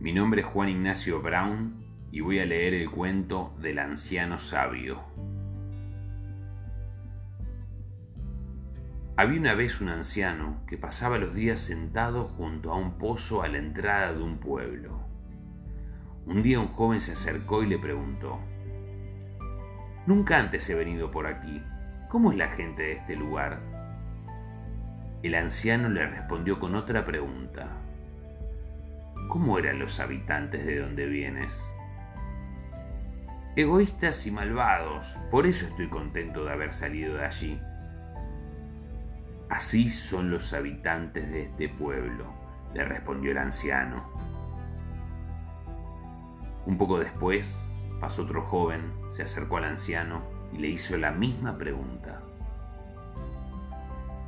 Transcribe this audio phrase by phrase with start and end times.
[0.00, 5.02] Mi nombre es Juan Ignacio Brown y voy a leer el cuento del anciano sabio.
[9.16, 13.48] Había una vez un anciano que pasaba los días sentado junto a un pozo a
[13.48, 15.00] la entrada de un pueblo.
[16.26, 18.38] Un día un joven se acercó y le preguntó,
[20.06, 21.62] Nunca antes he venido por aquí.
[22.08, 23.85] ¿Cómo es la gente de este lugar?
[25.26, 27.72] El anciano le respondió con otra pregunta.
[29.28, 31.76] ¿Cómo eran los habitantes de donde vienes?
[33.56, 37.60] Egoístas y malvados, por eso estoy contento de haber salido de allí.
[39.48, 42.32] Así son los habitantes de este pueblo,
[42.72, 44.08] le respondió el anciano.
[46.66, 47.66] Un poco después,
[48.00, 50.22] pasó otro joven, se acercó al anciano
[50.52, 52.22] y le hizo la misma pregunta.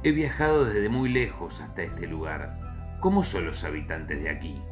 [0.04, 2.98] He viajado desde muy lejos hasta este lugar.
[3.00, 4.62] ¿Cómo son los habitantes de aquí?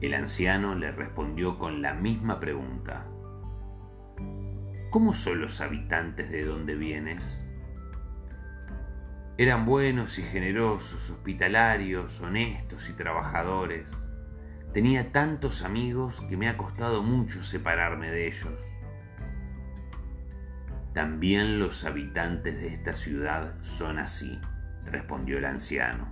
[0.00, 3.06] El anciano le respondió con la misma pregunta.
[4.90, 7.50] ¿Cómo son los habitantes de donde vienes?
[9.36, 13.92] Eran buenos y generosos, hospitalarios, honestos y trabajadores.
[14.72, 18.77] Tenía tantos amigos que me ha costado mucho separarme de ellos.
[20.98, 24.40] También los habitantes de esta ciudad son así,
[24.84, 26.08] respondió el anciano.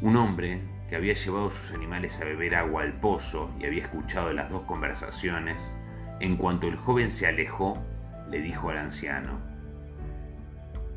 [0.00, 4.32] Un hombre que había llevado sus animales a beber agua al pozo y había escuchado
[4.32, 5.76] las dos conversaciones,
[6.20, 7.82] en cuanto el joven se alejó,
[8.28, 9.40] le dijo al anciano,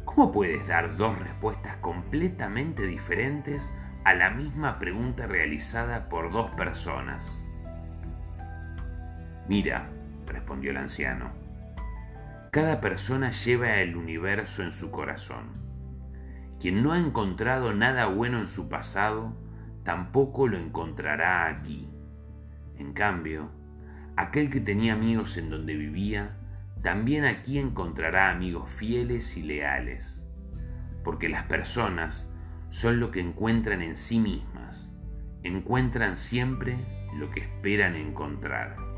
[0.06, 7.50] ¿Cómo puedes dar dos respuestas completamente diferentes a la misma pregunta realizada por dos personas?
[9.48, 9.90] Mira,
[10.26, 11.32] respondió el anciano,
[12.54, 15.46] cada persona lleva el universo en su corazón.
[16.60, 19.36] Quien no ha encontrado nada bueno en su pasado,
[19.84, 21.90] tampoco lo encontrará aquí.
[22.78, 23.50] En cambio,
[24.16, 26.38] aquel que tenía amigos en donde vivía,
[26.84, 30.28] también aquí encontrará amigos fieles y leales,
[31.04, 32.32] porque las personas
[32.70, 34.96] son lo que encuentran en sí mismas,
[35.42, 36.78] encuentran siempre
[37.18, 38.93] lo que esperan encontrar.